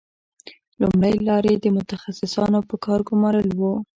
[0.81, 3.73] لومړۍ لار یې د متخصصانو په کار ګومارل وو